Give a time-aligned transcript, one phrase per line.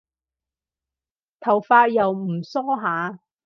[1.41, 3.19] 頭髮又唔梳下